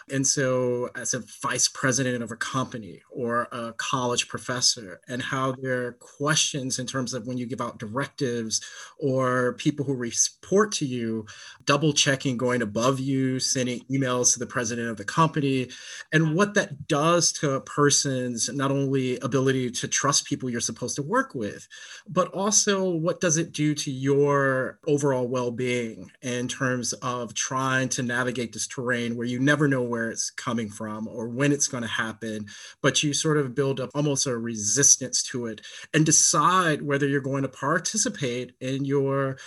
And 0.10 0.26
so, 0.26 0.90
as 0.96 1.14
a 1.14 1.22
vice 1.42 1.68
president 1.68 2.24
of 2.24 2.32
a 2.32 2.38
company 2.38 3.02
or 3.12 3.50
a 3.52 3.74
college 3.74 4.30
professor, 4.30 5.02
and 5.10 5.22
how 5.22 5.52
there 5.62 5.88
are 5.88 5.92
questions 6.00 6.80
in 6.80 6.88
terms 6.88 7.14
of 7.14 7.28
when 7.28 7.38
you 7.38 7.46
give 7.46 7.60
out 7.60 7.78
directives 7.78 8.62
or 9.00 9.54
people 9.56 9.84
who 9.84 9.96
report 9.96 10.72
to 10.74 10.86
you, 10.86 11.26
double 11.66 11.92
checking, 11.92 12.38
going 12.38 12.62
above 12.62 13.02
you, 13.02 13.38
sending 13.42 13.82
emails 13.92 14.32
to 14.32 14.40
the 14.40 14.46
president 14.46 14.88
of 14.88 14.96
the 14.96 15.04
company, 15.04 15.68
and 16.14 16.36
what 16.36 16.54
that 16.54 16.88
does 16.88 17.01
does 17.02 17.32
to 17.32 17.54
a 17.54 17.62
person's 17.62 18.48
not 18.54 18.70
only 18.70 19.18
ability 19.20 19.72
to 19.72 19.88
trust 19.88 20.26
people 20.26 20.52
you're 20.52 20.62
supposed 20.62 20.96
to 20.96 21.02
work 21.02 21.34
with, 21.34 21.68
but 22.08 22.28
also 22.28 22.88
what 22.92 23.20
does 23.20 23.38
it 23.38 23.52
do 23.52 23.74
to 23.74 23.90
your 23.90 24.78
overall 24.86 25.28
well 25.28 25.50
being 25.50 26.12
in 26.22 26.48
terms 26.48 26.94
of 27.02 27.34
trying 27.34 27.90
to 27.90 28.04
navigate 28.04 28.54
this 28.54 28.68
terrain 28.68 29.16
where 29.16 29.26
you 29.26 29.40
never 29.40 29.68
know 29.68 29.82
where 29.82 30.12
it's 30.12 30.30
coming 30.30 30.70
from 30.70 31.08
or 31.08 31.28
when 31.28 31.52
it's 31.52 31.68
going 31.68 31.82
to 31.82 31.90
happen, 31.90 32.46
but 32.84 33.02
you 33.02 33.16
sort 33.16 33.38
of 33.38 33.56
build 33.56 33.80
up 33.80 33.90
almost 33.96 34.28
a 34.28 34.38
resistance 34.38 35.24
to 35.24 35.48
it 35.48 35.62
and 35.96 36.06
decide 36.06 36.84
whether 36.84 37.08
you're 37.08 37.20
going 37.20 37.42
to 37.42 37.50
participate 37.50 38.54
in 38.62 38.86
your 38.86 39.38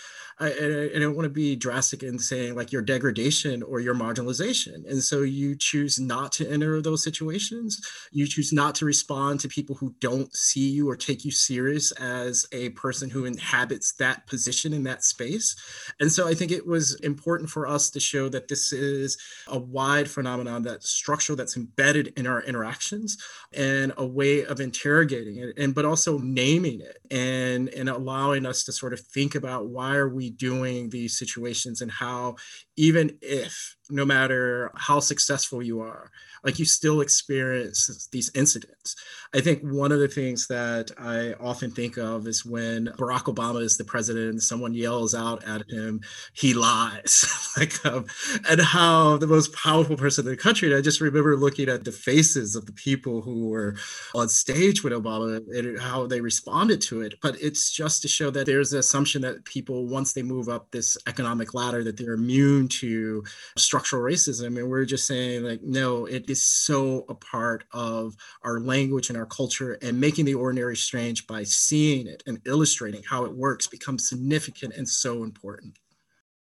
I, 0.41 0.47
I, 0.95 0.99
don't 0.99 1.15
want 1.15 1.27
to 1.27 1.31
be 1.31 1.55
drastic 1.55 2.03
in 2.03 2.19
saying 2.19 2.57
like 2.57 2.73
your 2.73 2.83
degradation 2.83 3.63
or 3.63 3.79
your 3.79 3.95
marginalization. 3.95 4.89
And 4.89 5.03
so 5.03 5.23
you 5.23 5.55
choose 5.55 6.01
not 6.01 6.33
to 6.33 6.51
enter 6.51 6.81
those 6.83 7.05
situations. 7.05 7.81
You 8.11 8.27
choose 8.27 8.53
not 8.53 8.75
to 8.77 8.85
respond 8.85 9.41
to 9.41 9.49
people 9.49 9.77
who 9.77 9.95
don't 10.01 10.35
see 10.35 10.69
you 10.69 10.91
or 10.91 10.97
take 10.97 11.25
you 11.25 11.31
serious 11.31 11.93
as 11.93 12.47
a 12.53 12.71
person 12.71 13.11
who 13.11 13.25
inhabits 13.25 13.93
that 13.95 14.27
position 14.27 14.73
in 14.73 14.83
that 14.85 15.05
space. 15.05 15.55
And 16.01 16.11
so 16.11 16.27
I 16.27 16.35
think 16.35 16.51
it 16.51 16.67
was 16.67 16.95
important 16.97 17.51
for 17.51 17.67
us 17.67 17.91
to 17.91 18.01
show 18.01 18.29
that 18.31 18.49
this 18.49 18.73
is 18.73 19.17
a 19.47 19.59
wide 19.59 20.11
phenomenon 20.11 20.63
that's 20.63 20.89
structural, 20.89 21.37
that's 21.37 21.57
embedded 21.57 22.13
in 22.17 22.27
our 22.27 22.43
interactions 22.43 23.19
and 23.53 23.93
a 23.97 24.07
way 24.07 24.45
of 24.45 24.61
interrogating 24.61 25.37
it 25.37 25.57
and 25.57 25.75
but 25.75 25.85
also 25.85 26.19
naming 26.19 26.81
it 26.81 26.99
and 27.11 27.69
and 27.71 27.89
allowing 27.89 28.47
us 28.47 28.65
to 28.65 28.73
sort 28.73 28.93
of 28.93 29.01
think 29.01 29.35
about 29.35 29.69
why 29.69 29.95
are 29.95 30.09
we 30.09 30.24
doing 30.31 30.91
these 30.91 31.19
situations 31.19 31.81
and 31.81 31.91
how 31.91 32.37
even 32.77 33.17
if 33.21 33.77
no 33.91 34.05
matter 34.05 34.71
how 34.77 35.01
successful 35.01 35.63
you 35.63 35.81
are 35.81 36.11
like 36.45 36.59
you 36.59 36.65
still 36.65 37.01
experience 37.01 38.09
these 38.13 38.31
incidents. 38.35 38.95
I 39.33 39.41
think 39.41 39.63
one 39.63 39.91
of 39.93 39.99
the 39.99 40.09
things 40.09 40.47
that 40.49 40.91
i 40.99 41.33
often 41.41 41.71
think 41.71 41.97
of 41.97 42.29
is 42.29 42.45
when 42.45 42.87
barack 42.99 43.25
obama 43.25 43.63
is 43.63 43.77
the 43.77 43.85
president 43.85 44.31
and 44.31 44.43
someone 44.43 44.75
yells 44.75 45.15
out 45.15 45.43
at 45.45 45.69
him 45.71 46.03
he 46.33 46.55
lies. 46.55 47.27
Like 47.57 47.87
um, 47.87 48.07
and 48.51 48.61
how 48.61 49.17
the 49.17 49.29
most 49.29 49.55
powerful 49.55 49.97
person 49.97 50.27
in 50.27 50.33
the 50.33 50.37
country 50.37 50.69
and 50.69 50.77
i 50.77 50.81
just 50.81 51.01
remember 51.01 51.37
looking 51.37 51.69
at 51.69 51.85
the 51.85 51.93
faces 51.93 52.57
of 52.57 52.67
the 52.67 52.73
people 52.73 53.23
who 53.23 53.47
were 53.47 53.77
on 54.13 54.29
stage 54.29 54.83
with 54.83 54.93
obama 54.93 55.41
and 55.57 55.81
how 55.81 56.07
they 56.07 56.21
responded 56.21 56.81
to 56.83 57.03
it. 57.03 57.15
But 57.23 57.41
it's 57.41 57.71
just 57.71 58.03
to 58.03 58.09
show 58.09 58.31
that 58.31 58.47
there's 58.47 58.73
an 58.73 58.81
assumption 58.81 59.23
that 59.23 59.45
people 59.45 59.87
once 59.87 60.13
they 60.13 60.23
move 60.23 60.49
up 60.49 60.71
this 60.73 60.97
economic 61.07 61.55
ladder 61.55 61.85
that 61.85 61.97
they're 61.97 62.15
immune 62.15 62.69
to 62.81 63.25
structural 63.57 63.84
racism 63.93 64.59
and 64.59 64.69
we're 64.69 64.85
just 64.85 65.07
saying 65.07 65.43
like 65.43 65.63
no 65.63 66.07
it 66.07 66.29
is 66.29 66.45
so 66.45 67.05
a 67.09 67.15
part 67.15 67.65
of 67.73 68.15
our 68.43 68.61
language 68.61 69.09
and 69.09 69.19
our 69.19 69.27
culture 69.27 69.79
and 69.83 70.01
making 70.01 70.25
the 70.25 70.35
ordinary 70.35 70.77
strange 70.77 71.27
by 71.27 71.43
seeing 71.43 72.07
it 72.07 72.23
and 72.27 72.41
illustrating 72.47 73.03
how 73.03 73.25
it 73.25 73.33
works 73.33 73.67
becomes 73.67 74.09
significant 74.09 74.75
and 74.75 74.89
so 74.89 75.23
important 75.23 75.79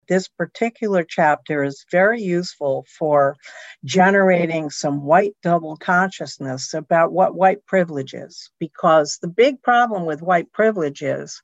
this 0.08 0.28
particular 0.28 1.04
chapter 1.04 1.64
is 1.64 1.86
very 1.92 2.22
useful 2.22 2.86
for 2.98 3.38
generating 3.86 4.70
some 4.70 5.04
white 5.04 5.36
double 5.42 5.78
consciousness 5.78 6.74
about 6.74 7.14
what 7.14 7.36
white 7.36 7.66
privilege 7.66 8.14
is. 8.14 8.50
Because 8.60 9.18
the 9.22 9.28
big 9.28 9.62
problem 9.62 10.06
with 10.06 10.22
white 10.22 10.52
privilege 10.52 11.02
is 11.02 11.42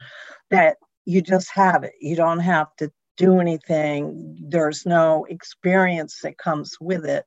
that 0.50 0.78
you 1.06 1.22
just 1.22 1.50
have 1.52 1.84
it. 1.84 1.94
You 2.00 2.16
don't 2.16 2.40
have 2.40 2.76
to 2.78 2.92
do 3.20 3.40
anything, 3.40 4.38
there's 4.42 4.86
no 4.86 5.26
experience 5.30 6.22
that 6.24 6.38
comes 6.38 6.78
with 6.80 7.06
it. 7.06 7.26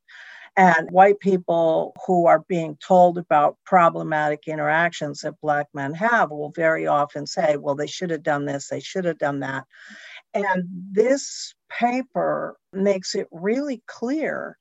And 0.57 0.91
white 0.91 1.21
people 1.21 1.95
who 2.07 2.27
are 2.27 2.45
being 2.49 2.77
told 2.87 3.19
about 3.19 3.59
problematic 3.65 4.49
interactions 4.49 5.21
that 5.21 5.41
Black 5.41 5.67
men 5.73 5.95
have 5.95 6.31
will 6.31 6.51
very 6.51 6.87
often 6.87 7.27
say, 7.27 7.57
well, 7.57 7.75
they 7.75 7.87
should 7.87 8.11
have 8.11 8.23
done 8.23 8.47
this, 8.47 8.69
they 8.69 8.81
should 8.81 9.05
have 9.05 9.19
done 9.19 9.41
that. 9.41 9.65
And 10.35 10.65
this 10.91 11.55
paper 11.71 12.57
makes 12.73 13.15
it 13.15 13.29
really 13.31 13.83
clear 13.87 14.57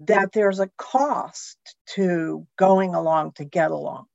that 0.00 0.32
there's 0.32 0.58
a 0.58 0.70
cost 0.78 1.58
to 1.94 2.46
going 2.58 2.94
along 2.94 3.32
to 3.32 3.44
get 3.44 3.70
along. 3.70 4.06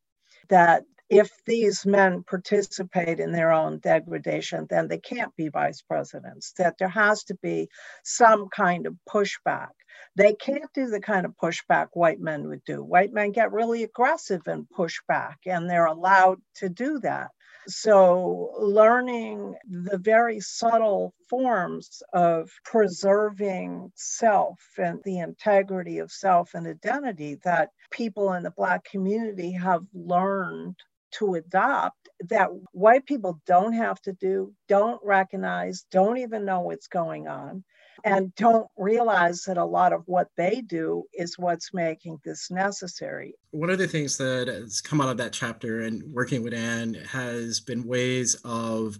That 0.49 0.83
if 1.09 1.29
these 1.45 1.85
men 1.85 2.23
participate 2.23 3.19
in 3.19 3.31
their 3.31 3.51
own 3.51 3.79
degradation, 3.79 4.67
then 4.69 4.87
they 4.87 4.97
can't 4.97 5.33
be 5.37 5.47
vice 5.47 5.81
presidents, 5.81 6.51
that 6.57 6.77
there 6.77 6.89
has 6.89 7.23
to 7.23 7.35
be 7.35 7.69
some 8.03 8.49
kind 8.49 8.85
of 8.85 8.95
pushback. 9.07 9.69
They 10.15 10.33
can't 10.33 10.71
do 10.73 10.87
the 10.87 10.99
kind 10.99 11.25
of 11.25 11.33
pushback 11.41 11.87
white 11.93 12.19
men 12.19 12.47
would 12.49 12.63
do. 12.65 12.83
White 12.83 13.13
men 13.13 13.31
get 13.31 13.53
really 13.53 13.83
aggressive 13.83 14.41
and 14.47 14.69
push 14.69 14.97
back, 15.07 15.39
and 15.45 15.69
they're 15.69 15.85
allowed 15.85 16.41
to 16.55 16.69
do 16.69 16.99
that. 16.99 17.31
So, 17.69 18.53
learning 18.59 19.55
the 19.69 19.97
very 19.97 20.39
subtle 20.39 21.13
forms 21.29 22.01
of 22.13 22.49
preserving 22.63 23.91
self 23.95 24.59
and 24.77 25.01
the 25.03 25.19
integrity 25.19 25.99
of 25.99 26.11
self 26.11 26.53
and 26.53 26.67
identity 26.67 27.35
that 27.43 27.71
people 27.91 28.33
in 28.33 28.43
the 28.43 28.51
Black 28.51 28.85
community 28.85 29.51
have 29.51 29.83
learned 29.93 30.75
to 31.11 31.35
adopt 31.35 32.09
that 32.29 32.49
white 32.71 33.05
people 33.05 33.39
don't 33.45 33.73
have 33.73 34.01
to 34.01 34.13
do, 34.13 34.53
don't 34.67 34.99
recognize, 35.03 35.85
don't 35.91 36.17
even 36.17 36.45
know 36.45 36.61
what's 36.61 36.87
going 36.87 37.27
on, 37.27 37.63
and 38.03 38.33
don't 38.35 38.67
realize 38.77 39.43
that 39.43 39.57
a 39.57 39.65
lot 39.65 39.93
of 39.93 40.03
what 40.05 40.27
they 40.37 40.61
do 40.61 41.03
is 41.13 41.37
what's 41.37 41.73
making 41.73 42.17
this 42.23 42.49
necessary. 42.51 43.35
One 43.51 43.69
of 43.69 43.77
the 43.77 43.87
things 43.87 44.17
that 44.17 44.47
has 44.47 44.81
come 44.81 45.01
out 45.01 45.09
of 45.09 45.17
that 45.17 45.33
chapter 45.33 45.81
and 45.81 46.03
working 46.13 46.43
with 46.43 46.53
Anne 46.53 46.95
has 47.11 47.59
been 47.59 47.87
ways 47.87 48.35
of 48.43 48.97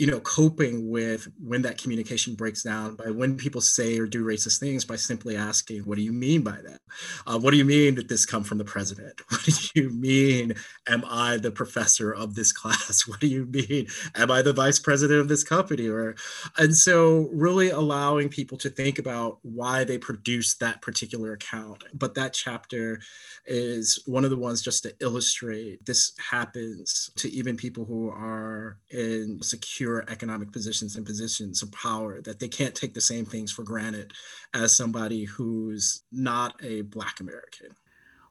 you 0.00 0.06
know, 0.06 0.18
coping 0.20 0.88
with 0.88 1.28
when 1.38 1.60
that 1.60 1.76
communication 1.76 2.34
breaks 2.34 2.62
down 2.62 2.94
by 2.94 3.10
when 3.10 3.36
people 3.36 3.60
say 3.60 3.98
or 3.98 4.06
do 4.06 4.24
racist 4.24 4.58
things 4.58 4.82
by 4.82 4.96
simply 4.96 5.36
asking, 5.36 5.82
what 5.82 5.96
do 5.96 6.02
you 6.02 6.10
mean 6.10 6.40
by 6.40 6.56
that? 6.64 6.80
Uh, 7.26 7.38
what 7.38 7.50
do 7.50 7.58
you 7.58 7.66
mean 7.66 7.96
that 7.96 8.08
this 8.08 8.24
come 8.24 8.42
from 8.42 8.56
the 8.56 8.64
president? 8.64 9.20
What 9.30 9.44
do 9.44 9.82
you 9.82 9.90
mean, 9.90 10.54
am 10.88 11.04
I 11.06 11.36
the 11.36 11.50
professor 11.50 12.12
of 12.12 12.34
this 12.34 12.50
class? 12.50 13.04
What 13.10 13.20
do 13.20 13.26
you 13.26 13.44
mean, 13.44 13.88
am 14.14 14.30
I 14.30 14.40
the 14.40 14.54
vice 14.54 14.78
president 14.78 15.20
of 15.20 15.28
this 15.28 15.44
company? 15.44 15.86
Or, 15.86 16.14
and 16.56 16.74
so 16.74 17.28
really 17.32 17.68
allowing 17.68 18.30
people 18.30 18.56
to 18.58 18.70
think 18.70 18.98
about 18.98 19.38
why 19.42 19.84
they 19.84 19.98
produce 19.98 20.54
that 20.56 20.80
particular 20.80 21.34
account. 21.34 21.84
But 21.92 22.14
that 22.14 22.32
chapter 22.32 23.00
is 23.44 24.02
one 24.06 24.24
of 24.24 24.30
the 24.30 24.36
ones 24.38 24.62
just 24.62 24.82
to 24.84 24.94
illustrate 25.00 25.84
this 25.84 26.12
happens 26.30 27.10
to 27.16 27.30
even 27.30 27.56
people 27.56 27.84
who 27.84 28.08
are 28.08 28.78
in 28.90 29.42
secure 29.42 29.89
economic 30.08 30.52
positions 30.52 30.96
and 30.96 31.04
positions 31.04 31.62
of 31.62 31.70
power, 31.72 32.20
that 32.22 32.38
they 32.40 32.48
can't 32.48 32.74
take 32.74 32.94
the 32.94 33.00
same 33.12 33.26
things 33.26 33.50
for 33.52 33.62
granted 33.62 34.12
as 34.52 34.76
somebody 34.76 35.24
who's 35.24 36.02
not 36.12 36.54
a 36.62 36.82
Black 36.82 37.20
American. 37.20 37.70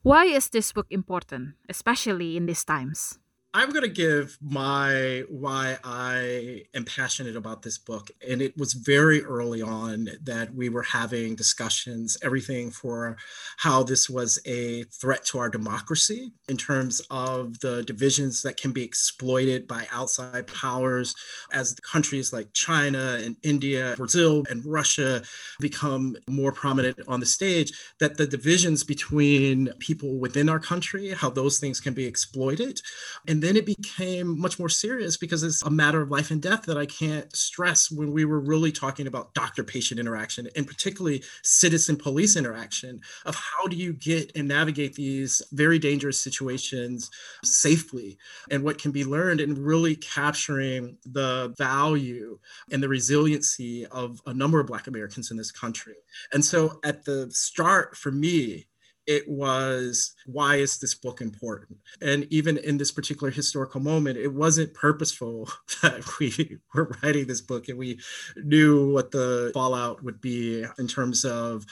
Why 0.01 0.25
is 0.25 0.49
this 0.49 0.71
book 0.71 0.87
important, 0.89 1.55
especially 1.67 2.37
in 2.37 2.45
these 2.45 2.63
times? 2.63 3.19
I'm 3.51 3.71
going 3.71 3.81
to 3.81 3.89
give 3.89 4.37
my 4.41 5.23
why 5.27 5.79
I 5.83 6.65
am 6.75 6.85
passionate 6.85 7.35
about 7.35 7.63
this 7.63 7.79
book. 7.79 8.11
And 8.27 8.43
it 8.43 8.55
was 8.55 8.73
very 8.73 9.23
early 9.23 9.63
on 9.63 10.07
that 10.21 10.53
we 10.53 10.69
were 10.69 10.83
having 10.83 11.35
discussions, 11.35 12.15
everything 12.21 12.69
for 12.69 13.17
how 13.57 13.81
this 13.81 14.07
was 14.07 14.39
a 14.45 14.83
threat 14.83 15.25
to 15.25 15.39
our 15.39 15.49
democracy 15.49 16.31
in 16.47 16.57
terms 16.57 17.01
of 17.09 17.59
the 17.61 17.81
divisions 17.83 18.43
that 18.43 18.57
can 18.57 18.71
be 18.71 18.83
exploited 18.83 19.67
by 19.67 19.87
outside 19.91 20.45
powers 20.45 21.15
as 21.51 21.73
countries 21.79 22.31
like 22.31 22.53
China 22.53 23.17
and 23.19 23.35
India, 23.41 23.95
Brazil, 23.97 24.43
and 24.51 24.63
Russia 24.63 25.23
become 25.59 26.15
more 26.29 26.51
prominent 26.51 26.99
on 27.07 27.19
the 27.19 27.25
stage, 27.25 27.71
that 27.99 28.15
the 28.15 28.27
divisions 28.27 28.83
between 28.83 29.73
people 29.79 30.19
within 30.19 30.49
our 30.49 30.59
country, 30.59 31.09
how 31.09 31.31
those 31.31 31.57
things 31.57 31.79
can 31.79 31.95
be 31.95 32.05
exploited. 32.05 32.79
And 33.27 33.38
and 33.39 33.47
then 33.47 33.55
it 33.55 33.65
became 33.65 34.37
much 34.37 34.59
more 34.59 34.67
serious 34.67 35.15
because 35.15 35.43
it's 35.43 35.63
a 35.63 35.69
matter 35.69 36.01
of 36.01 36.11
life 36.11 36.29
and 36.29 36.41
death 36.41 36.63
that 36.63 36.77
I 36.77 36.85
can't 36.85 37.33
stress 37.33 37.89
when 37.89 38.11
we 38.11 38.25
were 38.25 38.41
really 38.41 38.69
talking 38.69 39.07
about 39.07 39.33
doctor 39.33 39.63
patient 39.63 39.97
interaction 39.97 40.49
and 40.57 40.67
particularly 40.67 41.23
citizen 41.41 41.95
police 41.95 42.35
interaction 42.35 42.99
of 43.25 43.35
how 43.35 43.67
do 43.67 43.77
you 43.77 43.93
get 43.93 44.33
and 44.35 44.49
navigate 44.49 44.95
these 44.95 45.41
very 45.53 45.79
dangerous 45.79 46.19
situations 46.19 47.09
safely 47.45 48.17
and 48.51 48.61
what 48.61 48.77
can 48.77 48.91
be 48.91 49.05
learned 49.05 49.39
and 49.39 49.57
really 49.57 49.95
capturing 49.95 50.97
the 51.05 51.55
value 51.57 52.37
and 52.73 52.83
the 52.83 52.89
resiliency 52.89 53.85
of 53.85 54.21
a 54.25 54.33
number 54.33 54.59
of 54.59 54.67
Black 54.67 54.87
Americans 54.87 55.31
in 55.31 55.37
this 55.37 55.53
country. 55.53 55.95
And 56.33 56.43
so 56.43 56.81
at 56.83 57.05
the 57.05 57.31
start 57.31 57.95
for 57.95 58.11
me, 58.11 58.67
it 59.09 59.27
was 59.27 60.13
why 60.27 60.57
is 60.57 60.77
this 60.77 60.93
book 60.93 61.19
important 61.19 61.79
and 61.99 62.27
even 62.29 62.57
in 62.59 62.77
this 62.77 62.91
particular 62.91 63.31
historical 63.31 63.81
moment 63.81 64.15
it 64.17 64.31
wasn't 64.31 64.71
purposeful 64.75 65.49
that 65.81 66.03
we 66.19 66.59
were 66.75 66.95
writing 67.01 67.25
this 67.25 67.41
book 67.41 67.67
and 67.67 67.77
we 67.77 67.99
knew 68.37 68.93
what 68.93 69.09
the 69.09 69.49
fallout 69.53 70.03
would 70.03 70.21
be 70.21 70.63
in 70.77 70.87
terms 70.87 71.25
of 71.25 71.65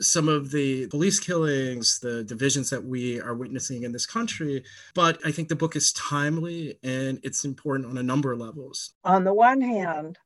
some 0.00 0.26
of 0.26 0.50
the 0.50 0.86
police 0.88 1.20
killings, 1.20 2.00
the 2.00 2.24
divisions 2.24 2.70
that 2.70 2.82
we 2.82 3.20
are 3.20 3.34
witnessing 3.34 3.82
in 3.82 3.92
this 3.92 4.06
country. 4.06 4.64
But 4.94 5.18
I 5.24 5.30
think 5.30 5.48
the 5.48 5.54
book 5.54 5.76
is 5.76 5.92
timely 5.92 6.78
and 6.82 7.20
it's 7.22 7.44
important 7.44 7.90
on 7.90 7.98
a 7.98 8.02
number 8.02 8.32
of 8.32 8.40
levels. 8.40 8.94
On 9.04 9.22
the 9.22 9.34
one 9.34 9.60
hand, 9.60 10.18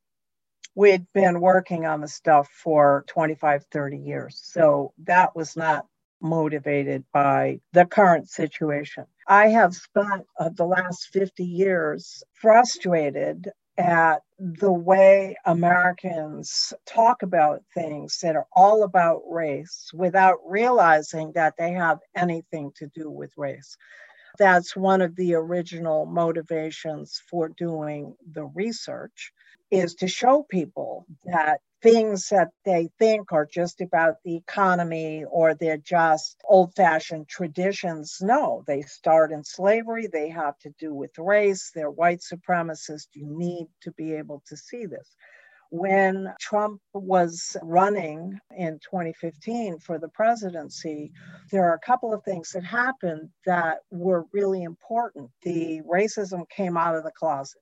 we'd 0.77 1.07
been 1.13 1.41
working 1.41 1.85
on 1.85 2.01
the 2.01 2.09
stuff 2.09 2.49
for 2.49 3.05
25, 3.09 3.65
30 3.73 3.99
years. 3.99 4.41
So 4.41 4.93
that 5.05 5.35
was 5.35 5.57
not 5.57 5.87
motivated 6.27 7.05
by 7.13 7.61
the 7.73 7.87
current 7.87 8.29
situation. 8.29 9.05
I 9.29 9.49
have 9.49 9.75
spent 9.75 10.27
uh, 10.39 10.51
the 10.55 10.65
last 10.65 11.09
50 11.13 11.45
years 11.45 12.23
frustrated 12.35 13.51
at 13.79 14.23
the 14.39 14.73
way 14.73 15.37
Americans 15.45 16.73
talk 16.87 17.23
about 17.23 17.63
things 17.75 18.19
that 18.23 18.37
are 18.37 18.47
all 18.53 18.83
about 18.83 19.23
race 19.29 19.91
without 19.93 20.39
realizing 20.47 21.33
that 21.35 21.55
they 21.59 21.73
have 21.73 21.99
anything 22.17 22.73
to 22.77 22.87
do 22.95 23.11
with 23.11 23.33
race. 23.37 23.77
That's 24.39 24.77
one 24.77 25.01
of 25.01 25.17
the 25.17 25.35
original 25.35 26.07
motivations 26.07 27.21
for 27.29 27.49
doing 27.49 28.15
the 28.33 28.45
research 28.45 29.33
is 29.71 29.95
to 29.97 30.09
show 30.09 30.47
people 30.49 31.07
that 31.25 31.61
things 31.87 32.29
that 32.31 32.49
they 32.65 32.89
think 32.99 33.33
are 33.33 33.47
just 33.47 33.81
about 33.81 34.17
the 34.25 34.35
economy 34.35 35.25
or 35.31 35.55
they're 35.55 35.77
just 35.77 36.37
old 36.45 36.75
fashioned 36.75 37.29
traditions. 37.29 38.19
No, 38.21 38.65
they 38.67 38.83
start 38.83 39.31
in 39.31 39.45
slavery, 39.45 40.09
they 40.13 40.29
have 40.29 40.59
to 40.59 40.71
do 40.81 40.93
with 40.93 41.13
race, 41.17 41.71
they're 41.73 41.91
white 41.91 42.21
supremacists. 42.21 43.07
You 43.13 43.27
need 43.27 43.69
to 43.83 43.93
be 43.93 44.15
able 44.15 44.43
to 44.49 44.57
see 44.57 44.87
this. 44.87 45.15
When 45.71 46.33
Trump 46.41 46.81
was 46.93 47.57
running 47.63 48.37
in 48.57 48.81
2015 48.81 49.79
for 49.79 49.99
the 49.99 50.09
presidency, 50.09 51.13
there 51.53 51.69
are 51.69 51.75
a 51.75 51.87
couple 51.87 52.13
of 52.13 52.25
things 52.25 52.51
that 52.53 52.65
happened 52.65 53.31
that 53.45 53.79
were 53.93 54.27
really 54.33 54.65
important. 54.65 55.31
The 55.43 55.83
racism 55.83 56.49
came 56.51 56.77
out 56.77 56.97
of 56.97 57.05
the 57.05 57.13
closet 57.13 57.61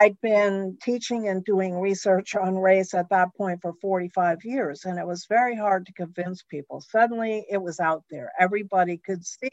I'd 0.00 0.20
been 0.20 0.78
teaching 0.82 1.28
and 1.28 1.44
doing 1.44 1.78
research 1.78 2.34
on 2.34 2.56
race 2.56 2.94
at 2.94 3.08
that 3.10 3.34
point 3.36 3.60
for 3.62 3.74
45 3.80 4.44
years, 4.44 4.84
and 4.84 4.98
it 4.98 5.06
was 5.06 5.26
very 5.26 5.56
hard 5.56 5.86
to 5.86 5.92
convince 5.92 6.42
people. 6.42 6.80
Suddenly, 6.80 7.46
it 7.50 7.58
was 7.58 7.80
out 7.80 8.04
there. 8.10 8.32
Everybody 8.38 8.98
could 8.98 9.24
see 9.24 9.50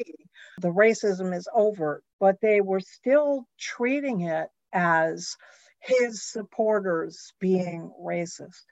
the 0.59 0.71
racism 0.71 1.35
is 1.35 1.47
over, 1.53 2.01
but 2.19 2.37
they 2.41 2.61
were 2.61 2.79
still 2.79 3.45
treating 3.59 4.21
it 4.21 4.47
as 4.73 5.35
his 5.79 6.23
supporters 6.23 7.33
being 7.39 7.91
racist. 8.01 8.63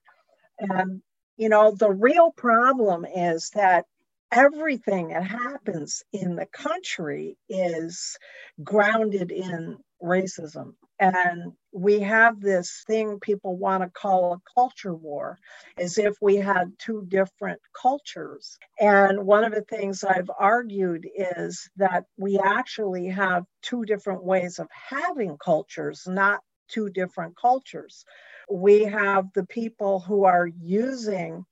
And, 0.60 1.02
you 1.38 1.50
know, 1.50 1.76
the 1.76 1.92
real 1.92 2.32
problem 2.32 3.06
is 3.06 3.50
that 3.56 3.86
everything 4.32 5.10
that 5.10 5.24
happens 5.24 6.04
in 6.14 6.36
the 6.36 6.46
country 6.46 7.38
is 7.50 8.18
grounded 8.64 9.32
in 9.32 9.78
racism. 10.02 10.74
And 11.00 11.54
we 11.72 12.02
have 12.02 12.42
this 12.42 12.84
thing 12.86 13.20
people 13.22 13.56
want 13.58 13.84
to 13.84 13.90
call 13.90 14.34
a 14.34 14.42
culture 14.54 14.94
war, 14.94 15.38
as 15.78 15.98
if 15.98 16.16
we 16.22 16.36
had 16.36 16.74
two 16.78 17.06
different 17.08 17.62
cultures. 17.80 18.58
And 18.80 19.26
one 19.26 19.46
of 19.46 19.54
the 19.54 19.62
things 19.62 20.04
I've 20.04 20.30
argued 20.38 21.08
is 21.16 21.70
that 21.78 22.06
we 22.18 22.38
actually 22.38 23.08
have 23.08 23.46
two 23.62 23.86
different 23.86 24.26
ways 24.26 24.60
of 24.60 24.68
having 24.72 25.38
cultures, 25.38 26.04
not 26.06 26.42
two 26.68 26.90
different 26.90 27.36
cultures. 27.38 28.04
We 28.52 28.84
have 28.84 29.28
the 29.34 29.46
people 29.46 30.02
who 30.02 30.26
are 30.26 30.48
using 30.48 31.46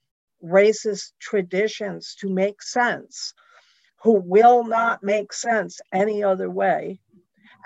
racist 0.43 1.13
traditions 1.19 2.15
to 2.19 2.29
make 2.29 2.61
sense, 2.61 3.33
who 4.03 4.13
will 4.13 4.65
not 4.65 5.03
make 5.03 5.31
sense 5.31 5.79
any 5.93 6.23
other 6.23 6.49
way 6.49 6.99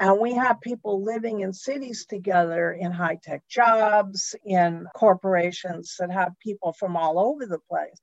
and 0.02 0.20
we 0.20 0.34
have 0.34 0.60
people 0.62 1.04
living 1.04 1.42
in 1.42 1.54
cities 1.54 2.08
together 2.08 2.74
in 2.74 2.92
high 2.92 3.20
tech 3.24 3.44
jobs, 3.48 4.36
in 4.46 4.88
corporations 4.96 5.96
that 6.00 6.12
have 6.12 6.34
people 6.44 6.74
from 6.74 6.98
all 6.98 7.20
over 7.20 7.46
the 7.46 7.60
place 7.70 8.02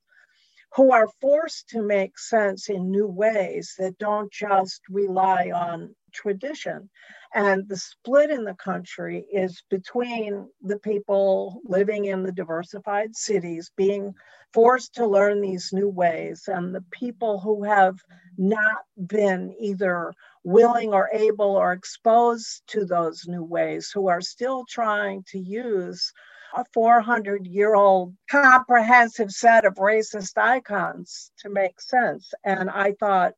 who 0.75 0.91
are 0.93 1.09
forced 1.21 1.69
to 1.69 1.81
make 1.81 2.17
sense 2.17 2.69
in 2.69 2.91
new 2.91 3.07
ways 3.07 3.73
that 3.79 3.97
don't 3.99 4.31
just 4.31 4.81
rely 4.89 5.51
on 5.53 5.93
tradition. 6.11 6.89
And 7.33 7.67
the 7.67 7.77
split 7.77 8.31
in 8.31 8.43
the 8.43 8.55
country 8.55 9.25
is 9.31 9.63
between 9.69 10.49
the 10.61 10.79
people 10.79 11.61
living 11.63 12.05
in 12.05 12.23
the 12.23 12.31
diversified 12.31 13.15
cities 13.15 13.71
being 13.75 14.13
forced 14.53 14.95
to 14.95 15.05
learn 15.05 15.41
these 15.41 15.71
new 15.71 15.87
ways 15.87 16.43
and 16.47 16.73
the 16.73 16.83
people 16.91 17.39
who 17.39 17.63
have 17.63 17.99
not 18.37 18.83
been 19.07 19.53
either 19.59 20.13
willing 20.43 20.93
or 20.93 21.09
able 21.13 21.55
or 21.55 21.73
exposed 21.73 22.63
to 22.67 22.85
those 22.85 23.27
new 23.27 23.43
ways, 23.43 23.91
who 23.93 24.07
are 24.07 24.21
still 24.21 24.65
trying 24.67 25.23
to 25.27 25.37
use 25.37 26.11
a 26.55 26.65
400 26.73 27.45
year 27.45 27.75
old 27.75 28.15
comprehensive 28.29 29.31
set 29.31 29.65
of 29.65 29.75
racist 29.75 30.37
icons 30.37 31.31
to 31.39 31.49
make 31.49 31.79
sense. 31.79 32.33
And 32.43 32.69
I 32.69 32.93
thought 32.99 33.33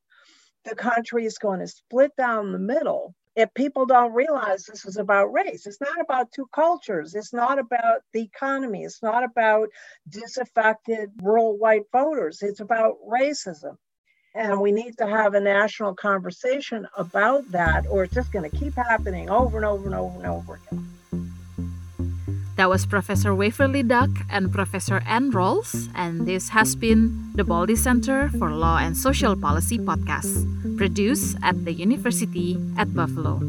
the 0.66 0.76
country 0.76 1.26
is 1.26 1.38
going 1.38 1.60
to 1.60 1.68
split 1.68 2.16
down 2.16 2.52
the 2.52 2.60
middle 2.60 3.16
if 3.36 3.54
people 3.54 3.86
don't 3.86 4.14
realize 4.14 4.66
this 4.66 4.86
is 4.86 4.98
about 4.98 5.32
race. 5.32 5.66
It's 5.66 5.80
not 5.80 6.02
about 6.02 6.32
two 6.32 6.48
cultures. 6.54 7.16
It's 7.16 7.34
not 7.34 7.60
about 7.60 8.02
the 8.14 8.22
economy. 8.22 8.84
It's 8.84 9.02
not 9.02 9.24
about 9.24 9.70
disaffected 10.10 11.12
rural 11.22 11.58
white 11.58 11.84
voters. 11.94 12.42
It's 12.42 12.60
about 12.60 12.98
racism. 13.08 13.78
And 14.36 14.62
we 14.62 14.72
need 14.72 14.98
to 14.98 15.08
have 15.08 15.34
a 15.34 15.42
national 15.42 15.96
conversation 15.96 16.88
about 16.98 17.50
that, 17.52 17.86
or 17.88 18.04
it's 18.04 18.14
just 18.14 18.32
going 18.32 18.50
to 18.50 18.58
keep 18.58 18.76
happening 18.76 19.30
over 19.30 19.58
and 19.58 19.66
over 19.66 19.86
and 19.86 19.96
over 19.96 20.18
and 20.18 20.28
over 20.28 20.56
again. 20.56 20.91
That 22.62 22.70
was 22.70 22.86
Professor 22.86 23.34
Waverly 23.34 23.82
Duck 23.82 24.12
and 24.30 24.54
Professor 24.54 25.02
Anne 25.08 25.32
Rawls, 25.32 25.90
and 25.96 26.28
this 26.28 26.50
has 26.50 26.76
been 26.76 27.34
the 27.34 27.44
Baldy 27.44 27.76
Center 27.76 28.30
for 28.38 28.52
Law 28.52 28.78
and 28.78 28.96
Social 28.96 29.36
Policy 29.36 29.80
podcast, 29.80 30.46
produced 30.78 31.38
at 31.42 31.66
the 31.66 31.74
University 31.74 32.62
at 32.78 32.94
Buffalo. 32.94 33.42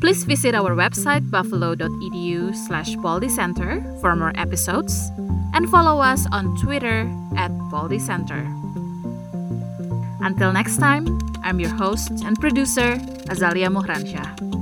Please 0.00 0.24
visit 0.24 0.54
our 0.54 0.72
website 0.72 1.28
buffalo.edu 1.30 2.56
slash 2.56 2.96
Baldy 3.04 3.28
Center 3.28 3.84
for 4.00 4.16
more 4.16 4.32
episodes 4.34 5.12
and 5.52 5.68
follow 5.68 6.00
us 6.00 6.24
on 6.32 6.56
Twitter 6.56 7.04
at 7.36 7.52
Baldy 7.68 7.98
Center. 7.98 8.48
Until 10.24 10.54
next 10.54 10.78
time, 10.78 11.04
I'm 11.44 11.60
your 11.60 11.76
host 11.76 12.24
and 12.24 12.40
producer, 12.40 12.96
Azalia 13.28 13.68
Mohransyah. 13.68 14.61